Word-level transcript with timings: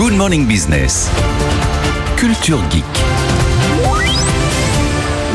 Good 0.00 0.14
Morning 0.14 0.46
Business. 0.46 1.10
Culture 2.16 2.58
Geek. 2.70 2.82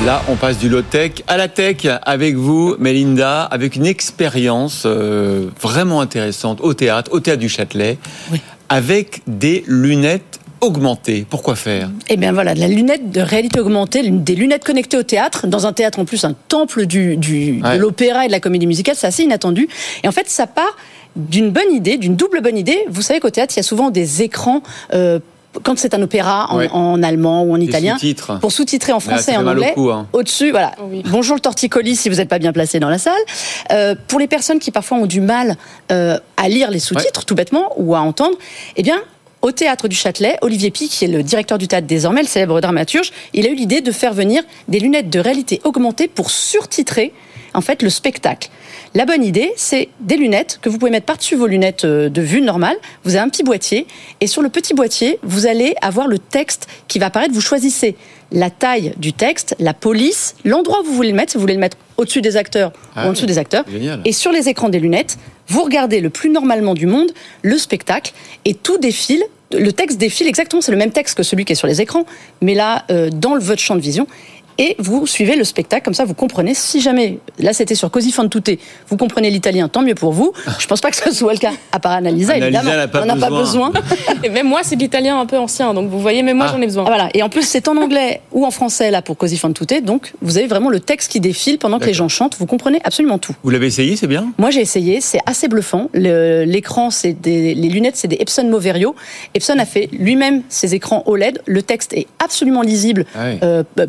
Là, 0.08 0.24
on 0.28 0.36
passe 0.36 0.58
du 0.58 0.70
low-tech 0.70 1.12
à 1.28 1.38
la 1.38 1.48
tech 1.48 1.86
avec 2.02 2.34
vous, 2.34 2.76
Melinda, 2.80 3.44
avec 3.44 3.76
une 3.76 3.86
expérience 3.86 4.82
euh, 4.88 5.50
vraiment 5.62 6.02
intéressante 6.02 6.62
au 6.62 6.74
théâtre, 6.74 7.12
au 7.14 7.20
théâtre 7.20 7.42
du 7.42 7.48
Châtelet, 7.50 8.00
avec 8.68 9.22
des 9.28 9.64
lunettes 9.68 10.40
augmentées. 10.62 11.28
Pourquoi 11.30 11.56
faire? 11.56 11.92
Eh 12.10 12.18
bien 12.18 12.32
voilà, 12.32 12.56
de 12.56 12.60
la 12.60 12.68
lunette 12.68 13.12
de 13.12 13.22
réalité 13.22 13.60
augmentée, 13.60 14.10
des 14.10 14.34
lunettes 14.34 14.64
connectées 14.64 14.98
au 14.98 15.04
théâtre, 15.04 15.46
dans 15.46 15.68
un 15.68 15.74
théâtre 15.74 16.00
en 16.00 16.06
plus, 16.06 16.24
un 16.26 16.34
temple 16.48 16.88
du, 16.88 17.18
du- 17.18 17.62
Ouais. 17.64 17.76
de 17.76 17.82
l'opéra 17.82 18.24
et 18.24 18.28
de 18.28 18.32
la 18.32 18.40
comédie 18.40 18.66
musicale, 18.66 18.96
c'est 18.98 19.06
assez 19.06 19.22
inattendu. 19.22 19.68
Et 20.04 20.08
en 20.08 20.12
fait, 20.12 20.28
ça 20.28 20.48
part 20.48 20.76
d'une 21.16 21.52
bonne 21.52 21.72
idée, 21.72 21.98
d'une 21.98 22.16
double 22.16 22.42
bonne 22.42 22.58
idée. 22.58 22.86
Vous 22.90 23.02
savez 23.02 23.20
qu'au 23.20 23.30
théâtre, 23.30 23.54
il 23.56 23.58
y 23.58 23.60
a 23.62 23.64
souvent 23.64 23.90
des 23.92 24.22
écrans. 24.22 24.62
euh, 24.94 25.20
quand 25.64 25.80
c'est 25.80 25.94
un 25.94 26.02
opéra 26.02 26.48
en, 26.52 26.58
Ouais. 26.58 26.70
en 26.74 27.02
allemand 27.02 27.44
ou 27.44 27.54
en 27.54 27.58
Des 27.58 27.64
italien, 27.64 27.94
sous-titres. 27.94 28.40
pour 28.42 28.52
sous-titrer 28.52 28.92
en 28.92 29.00
français 29.00 29.32
ça 29.32 29.34
et 29.36 29.38
en 29.38 29.48
anglais. 29.48 29.72
cou, 29.74 29.90
hein. 29.90 30.06
Au-dessus, 30.12 30.52
voilà. 30.52 30.74
Bonjour 31.06 31.34
le 31.36 31.40
torticolis 31.40 31.96
si 31.96 32.10
vous 32.10 32.16
n'êtes 32.18 32.28
pas 32.28 32.40
bien 32.40 32.52
placé 32.52 32.82
dans 32.82 32.90
la 32.90 32.98
salle. 32.98 33.14
Euh, 33.72 33.96
pour 34.10 34.20
les 34.20 34.28
personnes 34.28 34.60
qui 34.60 34.72
parfois 34.72 34.98
ont 34.98 35.06
du 35.06 35.22
mal 35.22 35.56
euh, 35.94 36.20
à 36.36 36.50
lire 36.50 36.72
les 36.72 36.80
sous-titres, 36.80 37.24
tout 37.24 37.36
bêtement, 37.36 37.72
ou 37.78 37.96
à 37.96 38.00
entendre, 38.02 38.36
eh 38.76 38.84
bien, 38.84 38.98
au 39.42 39.54
théâtre 39.54 39.88
du 39.88 39.96
Châtelet, 39.96 40.38
Olivier 40.42 40.72
Pi, 40.72 40.90
qui 40.90 41.06
est 41.06 41.08
le 41.08 41.24
directeur 41.24 41.58
du 41.58 41.70
théâtre 41.70 41.88
désormais, 41.88 42.22
le 42.24 42.28
célèbre 42.28 42.60
dramaturge, 42.60 43.14
il 43.34 43.46
a 43.48 43.50
eu 43.50 43.56
l'idée 43.56 43.80
de 43.80 43.94
faire 43.94 44.12
venir 44.14 44.44
des 44.68 44.80
lunettes 44.82 45.10
de 45.10 45.20
réalité 45.20 45.62
augmentée 45.64 46.10
pour 46.10 46.32
surtitrer 46.32 47.14
en 47.56 47.62
fait 47.62 47.82
le 47.82 47.90
spectacle. 47.90 48.50
La 48.94 49.06
bonne 49.06 49.24
idée, 49.24 49.52
c'est 49.58 49.90
des 50.00 50.16
lunettes 50.18 50.60
que 50.62 50.70
vous 50.70 50.78
pouvez 50.78 50.92
mettre 50.92 51.06
par-dessus 51.06 51.36
vos 51.36 51.48
lunettes 51.48 51.86
euh, 51.86 52.10
de 52.10 52.22
vue 52.22 52.42
normales. 52.42 52.78
Vous 53.04 53.16
avez 53.16 53.24
un 53.24 53.30
petit 53.30 53.44
boîtier 53.44 53.88
et 54.22 54.28
sur 54.28 54.42
le 54.42 54.50
petit 54.50 54.74
boîtier, 54.74 55.20
vous 55.24 55.48
allez 55.48 55.76
avoir 55.82 56.08
le 56.08 56.18
texte 56.20 56.68
qui 56.88 57.00
va 57.00 57.08
apparaître. 57.08 57.34
Vous 57.34 57.42
choisissez 57.42 57.96
la 58.32 58.50
taille 58.50 58.94
du 58.98 59.12
texte, 59.14 59.56
la 59.60 59.74
police, 59.74 60.36
l'endroit 60.46 60.82
où 60.82 60.86
vous 60.86 60.94
voulez 60.94 61.10
le 61.12 61.16
mettre. 61.16 61.32
Si 61.32 61.38
vous 61.38 61.42
voulez 61.42 61.54
le 61.54 61.60
mettre 61.60 61.78
au-dessus 61.98 62.22
des 62.22 62.38
acteurs 62.38 62.72
Ah 62.96 63.02
ou 63.04 63.06
en 63.06 63.10
oui, 63.10 63.16
dessous 63.16 63.26
des 63.26 63.38
acteurs. 63.38 63.66
génial. 63.72 64.02
Et 64.06 64.12
sur 64.12 64.32
les 64.32 64.48
écrans 64.50 64.70
des 64.70 64.80
lunettes, 64.80 65.18
vous 65.48 65.64
regardez 65.64 66.00
le 66.02 66.10
plus 66.10 66.30
normalement 66.30 66.74
du 66.74 66.86
monde 66.88 67.12
le 67.42 67.58
spectacle 67.58 68.14
et 68.46 68.54
tout 68.54 68.78
défile. 68.78 69.24
Le 69.54 69.72
texte 69.72 70.00
défile 70.00 70.28
exactement, 70.28 70.62
c'est 70.62 70.72
le 70.72 70.78
même 70.78 70.92
texte 70.92 71.16
que 71.16 71.24
celui 71.24 71.46
qui 71.46 71.54
est 71.54 71.56
sur 71.56 71.68
les 71.68 71.80
écrans, 71.80 72.06
mais 72.42 72.56
là, 72.56 72.84
euh, 72.90 73.10
dans 73.12 73.36
le, 73.36 73.42
votre 73.42 73.62
champ 73.62 73.76
de 73.76 73.80
vision. 73.82 74.08
Et 74.58 74.76
vous 74.80 75.06
suivez 75.06 75.36
le 75.36 75.44
spectacle, 75.44 75.84
comme 75.84 75.94
ça 75.94 76.06
vous 76.06 76.14
comprenez. 76.14 76.54
Si 76.54 76.80
jamais, 76.82 77.20
là 77.40 77.54
c'était 77.54 77.76
sur 77.76 77.92
Così 77.92 78.12
fan 78.12 78.30
tutte, 78.30 78.60
vous 78.90 78.98
comprenez 78.98 79.30
l'italien, 79.30 79.68
tant 79.68 79.82
mieux 79.82 79.96
pour 79.96 80.12
vous. 80.14 80.32
Je 80.60 80.66
pense 80.68 80.82
pas 80.82 80.92
que 80.92 80.96
ce 80.98 81.12
soit 81.14 81.34
le 81.34 81.40
cas 81.40 81.52
à 81.72 81.80
part 81.80 81.92
Annalisa, 81.94 82.34
Annalisa 82.34 82.60
évidemment. 82.60 82.78
n'a 82.78 82.88
pas 82.88 83.02
on 83.04 83.06
n'a 83.06 83.16
pas 83.16 83.30
besoin. 83.30 83.72
Et 84.24 84.30
même 84.30 84.48
moi, 84.48 84.62
c'est 84.64 84.76
de 84.76 84.82
l'italien 84.82 85.20
un 85.20 85.26
peu 85.26 85.38
ancien, 85.38 85.74
donc 85.74 85.90
vous 85.90 86.00
voyez, 86.00 86.24
même 86.24 86.38
moi, 86.38 86.48
Ah. 86.50 86.54
j'en 86.56 86.62
ai 86.62 86.66
besoin. 86.66 86.84
Ah, 86.86 86.90
voilà. 86.90 87.10
Et 87.14 87.22
en 87.24 87.30
plus, 87.30 87.44
c'est 87.44 87.68
en 87.68 87.76
anglais 87.78 88.22
ou 88.32 88.46
en 88.46 88.52
français 88.52 88.92
là 88.92 89.02
pour 89.02 89.18
Così 89.18 89.38
fan 89.38 89.54
tutte. 89.54 89.84
Donc, 89.84 90.14
vous 90.22 90.38
avez 90.38 90.48
vraiment 90.48 90.70
le 90.70 90.80
texte 90.80 91.12
qui 91.12 91.20
défile 91.20 91.58
pendant 91.58 91.80
que 91.80 91.86
les 91.86 91.94
gens 91.94 92.08
chantent. 92.08 92.38
Vous 92.40 92.46
comprenez 92.46 92.80
absolument 92.84 93.18
tout. 93.18 93.34
Vous 93.44 93.50
l'avez 93.50 93.68
essayé, 93.68 93.96
c'est 93.96 94.08
bien? 94.08 94.28
Moi, 94.38 94.52
j'ai 94.52 94.62
essayé, 94.62 95.02
c'est 95.02 95.20
assez 95.26 95.48
bluffant. 95.48 95.90
L'écran, 95.94 96.90
c'est 96.92 97.14
des, 97.14 97.54
les 97.56 97.70
lunettes, 97.70 97.96
c'est 97.98 98.08
des 98.08 98.18
Epson 98.20 98.48
Moverio. 98.50 98.96
Epson 99.34 99.58
a 99.60 99.66
fait 99.66 99.90
lui-même 99.92 100.44
ses 100.50 100.76
écrans 100.76 101.04
OLED. 101.06 101.42
Le 101.46 101.62
texte 101.62 101.94
est 101.94 102.08
absolument 102.24 102.62
lisible, 102.62 103.06
Ah 103.16 103.20
oui. 103.26 103.38
euh, 103.44 103.64
p- 103.76 103.88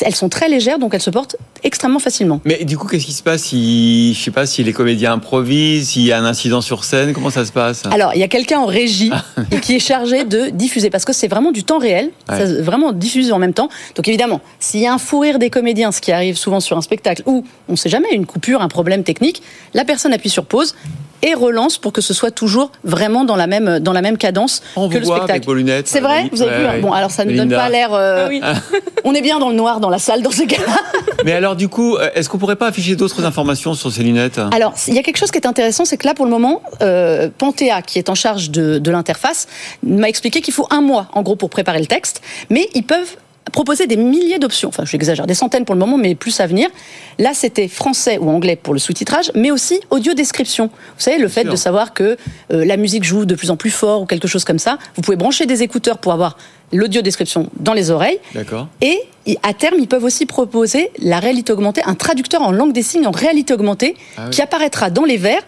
Elles 0.00 0.14
sont 0.14 0.28
très 0.28 0.48
légères, 0.48 0.78
donc 0.78 0.94
elles 0.94 1.00
se 1.02 1.10
portent 1.10 1.36
extrêmement 1.62 1.98
facilement. 1.98 2.40
Mais 2.44 2.64
du 2.64 2.76
coup, 2.78 2.86
qu'est-ce 2.88 3.06
qui 3.06 3.12
se 3.12 3.22
passe 3.22 3.42
si, 3.42 4.14
je 4.14 4.22
sais 4.22 4.30
pas, 4.30 4.46
si 4.46 4.62
les 4.64 4.72
comédiens 4.72 5.12
improvisent, 5.12 5.90
s'il 5.90 6.02
y 6.02 6.12
a 6.12 6.18
un 6.18 6.24
incident 6.24 6.60
sur 6.60 6.84
scène, 6.84 7.12
comment 7.12 7.30
ça 7.30 7.44
se 7.44 7.52
passe? 7.52 7.82
Alors, 7.90 8.12
il 8.14 8.20
y 8.20 8.24
a 8.24 8.28
quelqu'un 8.28 8.58
en 8.60 8.66
régie 8.66 9.10
et 9.50 9.60
qui 9.60 9.74
est 9.74 9.78
chargé 9.80 10.24
de 10.24 10.48
diffuser 10.50 10.90
parce 10.90 11.04
que 11.04 11.12
c'est 11.12 11.28
vraiment 11.28 11.52
du 11.52 11.64
temps 11.64 11.78
réel, 11.78 12.10
Ouais. 12.28 12.38
ça 12.38 12.62
vraiment 12.62 12.92
diffusé 12.92 13.32
en 13.32 13.38
même 13.38 13.54
temps. 13.54 13.68
Donc 13.96 14.08
évidemment, 14.08 14.40
s'il 14.60 14.80
y 14.80 14.86
a 14.86 14.92
un 14.92 14.98
fou 14.98 15.18
rire 15.20 15.38
des 15.38 15.50
comédiens, 15.50 15.92
ce 15.92 16.00
qui 16.00 16.12
arrive 16.12 16.36
souvent 16.36 16.60
sur 16.60 16.76
un 16.76 16.82
spectacle, 16.82 17.22
ou 17.26 17.44
on 17.68 17.72
ne 17.72 17.76
sait 17.76 17.88
jamais, 17.88 18.08
une 18.12 18.26
coupure, 18.26 18.62
un 18.62 18.68
problème 18.68 19.02
technique, 19.04 19.42
la 19.74 19.84
personne 19.84 20.12
appuie 20.12 20.30
sur 20.30 20.44
pause 20.44 20.74
et 21.22 21.34
relance 21.34 21.78
pour 21.78 21.92
que 21.92 22.00
ce 22.00 22.12
soit 22.14 22.30
toujours 22.30 22.70
vraiment 22.84 23.24
dans 23.24 23.36
la 23.36 23.46
même, 23.46 23.78
dans 23.78 23.92
la 23.92 24.02
même 24.02 24.18
cadence 24.18 24.62
On 24.76 24.88
que 24.88 24.94
vous 24.94 25.00
le 25.00 25.04
voit 25.06 25.16
spectacle. 25.16 25.30
avec 25.32 25.46
vos 25.46 25.54
lunettes. 25.54 25.88
C'est 25.88 26.00
vrai, 26.00 26.28
vous 26.32 26.42
avez 26.42 26.50
Ouais, 26.50 26.58
vu. 26.58 26.66
ouais. 26.66 26.80
Bon, 26.80 26.92
alors 26.92 27.10
ça 27.10 27.24
ne 27.24 27.36
donne 27.36 27.50
pas 27.50 27.68
l'air. 27.68 27.92
euh, 27.94 28.24
Ah 28.26 28.28
oui. 28.28 28.40
On 29.04 29.14
est 29.14 29.20
bien 29.22 29.38
dans 29.38 29.48
le 29.48 29.54
noir 29.56 29.80
dans 29.80 29.90
la 29.90 29.98
salle 29.98 30.22
dans 30.22 30.30
ce 30.30 30.42
cas-là. 30.44 30.76
Mais 31.24 31.32
alors, 31.32 31.56
du 31.56 31.68
coup, 31.68 31.96
euh, 31.96 32.10
est-ce 32.14 32.28
qu'on 32.28 32.38
pourrait 32.38 32.56
pas 32.56 32.66
afficher 32.68 32.96
d'autres 32.96 33.24
informations 33.24 33.74
sur 33.74 33.90
ces 33.92 34.02
lunettes? 34.02 34.40
Alors, 34.52 34.74
il 34.88 34.94
y 34.94 34.98
a 34.98 35.02
quelque 35.02 35.16
chose 35.18 35.30
qui 35.30 35.38
est 35.38 35.46
intéressant, 35.46 35.84
c'est 35.84 35.96
que 35.96 36.06
là, 36.06 36.14
pour 36.14 36.24
le 36.24 36.30
moment, 36.30 36.62
euh, 36.82 37.28
Panthéa, 37.38 37.82
qui 37.82 37.98
est 37.98 38.08
en 38.10 38.14
charge 38.14 38.50
de, 38.50 38.78
de 38.78 38.90
l'interface, 38.90 39.46
m'a 39.84 40.08
expliqué 40.08 40.40
qu'il 40.40 40.54
faut 40.54 40.66
un 40.70 40.80
mois, 40.80 41.06
en 41.14 41.22
gros, 41.22 41.36
pour 41.36 41.50
préparer 41.50 41.78
le 41.80 41.86
texte, 41.86 42.22
mais 42.50 42.68
ils 42.74 42.84
peuvent 42.84 43.16
proposer 43.52 43.86
des 43.86 43.96
milliers 43.96 44.38
d'options. 44.38 44.68
Enfin, 44.68 44.84
j'exagère, 44.84 45.26
des 45.26 45.34
centaines 45.34 45.64
pour 45.64 45.74
le 45.74 45.78
moment, 45.78 45.96
mais 45.98 46.14
plus 46.14 46.40
à 46.40 46.46
venir. 46.46 46.68
Là, 47.18 47.30
c'était 47.34 47.68
français 47.68 48.18
ou 48.18 48.28
anglais 48.30 48.56
pour 48.56 48.72
le 48.74 48.80
sous-titrage, 48.80 49.30
mais 49.34 49.50
aussi 49.50 49.80
audio-description. 49.90 50.66
Vous 50.66 50.72
savez, 51.02 51.18
le 51.18 51.28
fait 51.28 51.42
sûr. 51.42 51.50
de 51.52 51.56
savoir 51.56 51.94
que 51.94 52.16
euh, 52.52 52.64
la 52.64 52.76
musique 52.76 53.04
joue 53.04 53.24
de 53.26 53.34
plus 53.34 53.50
en 53.50 53.56
plus 53.56 53.70
fort 53.70 54.02
ou 54.02 54.06
quelque 54.06 54.26
chose 54.28 54.44
comme 54.44 54.58
ça. 54.58 54.78
Vous 54.96 55.02
pouvez 55.02 55.16
brancher 55.16 55.46
des 55.46 55.62
écouteurs 55.62 55.98
pour 55.98 56.12
avoir 56.12 56.36
l'audio-description 56.72 57.50
dans 57.60 57.74
les 57.74 57.90
oreilles. 57.90 58.18
D'accord. 58.34 58.68
Et 58.80 58.98
à 59.42 59.52
terme, 59.52 59.76
ils 59.78 59.86
peuvent 59.88 60.04
aussi 60.04 60.26
proposer 60.26 60.90
la 60.98 61.20
réalité 61.20 61.52
augmentée, 61.52 61.82
un 61.84 61.94
traducteur 61.94 62.42
en 62.42 62.50
langue 62.50 62.72
des 62.72 62.82
signes 62.82 63.06
en 63.06 63.10
réalité 63.12 63.52
augmentée 63.54 63.94
Ah 64.16 64.22
oui. 64.24 64.30
qui 64.30 64.42
apparaîtra 64.42 64.90
dans 64.90 65.04
les 65.04 65.18
verres. 65.18 65.42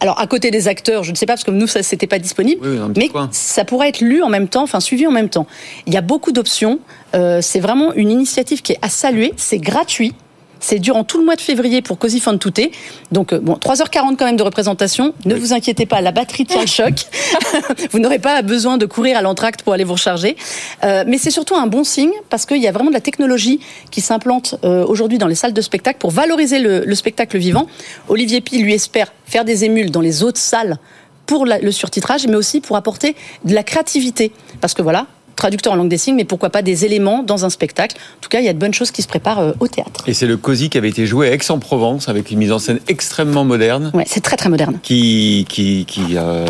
Alors 0.00 0.20
à 0.20 0.26
côté 0.26 0.50
des 0.50 0.68
acteurs, 0.68 1.02
je 1.02 1.10
ne 1.10 1.16
sais 1.16 1.26
pas 1.26 1.32
parce 1.32 1.44
que 1.44 1.50
nous 1.50 1.66
ça 1.66 1.82
c'était 1.82 2.06
pas 2.06 2.18
disponible, 2.18 2.66
Oui, 2.66 2.78
mais 2.96 3.08
coin. 3.08 3.28
ça 3.32 3.64
pourrait 3.64 3.88
être 3.88 4.00
lu 4.00 4.22
en 4.22 4.28
même 4.28 4.48
temps, 4.48 4.62
enfin 4.62 4.80
suivi 4.80 5.06
en 5.06 5.10
même 5.10 5.28
temps. 5.28 5.46
Il 5.86 5.94
y 5.94 5.96
a 5.96 6.00
beaucoup 6.02 6.30
d'options. 6.32 6.78
Euh, 7.14 7.40
c'est 7.42 7.60
vraiment 7.60 7.92
une 7.94 8.10
initiative 8.10 8.62
qui 8.62 8.72
est 8.72 8.78
à 8.82 8.88
saluer. 8.88 9.32
C'est 9.36 9.58
gratuit. 9.58 10.14
C'est 10.60 10.78
durant 10.78 11.04
tout 11.04 11.18
le 11.18 11.24
mois 11.24 11.36
de 11.36 11.40
février 11.40 11.82
pour 11.82 11.98
Così 11.98 12.20
fan 12.20 12.38
tutte. 12.38 12.70
Donc, 13.12 13.32
euh, 13.32 13.38
bon, 13.40 13.54
3h40 13.54 14.16
quand 14.16 14.24
même 14.24 14.36
de 14.36 14.42
représentation. 14.42 15.14
Ne 15.24 15.34
Oui. 15.34 15.40
vous 15.40 15.52
inquiétez 15.52 15.86
pas, 15.86 16.00
la 16.00 16.12
batterie 16.12 16.46
tient 16.46 16.60
le 16.62 16.66
choc. 16.66 16.94
vous 17.92 17.98
n'aurez 17.98 18.18
pas 18.18 18.42
besoin 18.42 18.78
de 18.78 18.86
courir 18.86 19.16
à 19.16 19.22
l'entracte 19.22 19.62
pour 19.62 19.72
aller 19.72 19.84
vous 19.84 19.94
recharger. 19.94 20.36
Euh, 20.84 21.04
mais 21.06 21.18
c'est 21.18 21.30
surtout 21.30 21.54
un 21.56 21.66
bon 21.66 21.84
signe 21.84 22.12
parce 22.30 22.46
qu'il 22.46 22.58
y 22.62 22.66
a 22.66 22.72
vraiment 22.72 22.90
de 22.90 22.94
la 22.94 23.00
technologie 23.00 23.60
qui 23.90 24.00
s'implante 24.00 24.56
euh, 24.64 24.84
aujourd'hui 24.84 25.18
dans 25.18 25.26
les 25.28 25.34
salles 25.34 25.52
de 25.52 25.60
spectacle 25.60 25.98
pour 25.98 26.10
valoriser 26.10 26.58
le, 26.58 26.84
le 26.84 26.94
spectacle 26.94 27.38
vivant. 27.38 27.66
Olivier 28.08 28.40
Pi, 28.40 28.58
lui, 28.58 28.74
espère 28.74 29.12
faire 29.26 29.44
des 29.44 29.64
émules 29.64 29.90
dans 29.90 30.00
les 30.00 30.22
autres 30.22 30.40
salles 30.40 30.78
pour 31.26 31.44
le 31.44 31.70
surtitrage, 31.70 32.26
mais 32.26 32.36
aussi 32.36 32.60
pour 32.62 32.76
apporter 32.76 33.14
de 33.44 33.54
la 33.54 33.62
créativité. 33.62 34.32
Parce 34.62 34.72
que 34.72 34.80
voilà, 34.80 35.06
traducteur 35.38 35.72
en 35.72 35.76
langue 35.76 35.88
des 35.88 35.96
signes, 35.96 36.16
mais 36.16 36.24
pourquoi 36.24 36.50
pas 36.50 36.62
des 36.62 36.84
éléments 36.84 37.22
dans 37.22 37.44
un 37.44 37.50
spectacle. 37.50 37.96
En 37.96 38.20
tout 38.20 38.28
cas, 38.28 38.40
il 38.40 38.44
y 38.44 38.48
a 38.48 38.52
de 38.52 38.58
bonnes 38.58 38.74
choses 38.74 38.90
qui 38.90 39.02
se 39.02 39.08
préparent 39.08 39.38
euh, 39.38 39.52
au 39.60 39.68
théâtre. 39.68 40.04
Et 40.06 40.12
c'est 40.12 40.26
le 40.26 40.36
COSI 40.36 40.68
qui 40.68 40.76
avait 40.76 40.90
été 40.90 41.06
joué 41.06 41.28
à 41.28 41.32
Aix-en-Provence 41.32 42.08
avec 42.08 42.30
une 42.30 42.38
mise 42.38 42.52
en 42.52 42.58
scène 42.58 42.80
extrêmement 42.88 43.44
moderne. 43.44 43.90
Ouais, 43.94 44.04
c'est 44.06 44.20
très 44.20 44.36
très 44.36 44.50
moderne. 44.50 44.78
Qui, 44.82 45.46
qui, 45.48 45.84
qui 45.86 46.16
euh, 46.16 46.46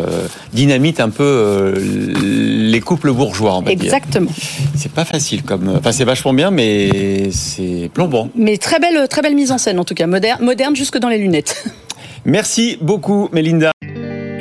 dynamite 0.52 1.00
un 1.00 1.10
peu 1.10 1.22
euh, 1.22 1.74
les 2.16 2.80
couples 2.80 3.12
bourgeois, 3.12 3.56
on 3.56 3.62
va. 3.62 3.70
Exactement. 3.70 4.30
C'est 4.74 4.92
pas 4.92 5.04
facile 5.04 5.42
comme. 5.42 5.76
Enfin, 5.78 5.92
c'est 5.92 6.04
vachement 6.04 6.32
bien, 6.32 6.50
mais 6.50 7.30
c'est 7.30 7.90
plombant. 7.92 8.30
Mais 8.34 8.56
très 8.56 8.80
belle, 8.80 9.06
très 9.08 9.22
belle 9.22 9.34
mise 9.34 9.52
en 9.52 9.58
scène 9.58 9.78
en 9.78 9.84
tout 9.84 9.94
cas, 9.94 10.06
moderne, 10.06 10.42
moderne 10.44 10.74
jusque 10.74 10.98
dans 10.98 11.08
les 11.08 11.18
lunettes. 11.18 11.64
Merci 12.24 12.78
beaucoup, 12.80 13.28
Mélinda. 13.32 13.70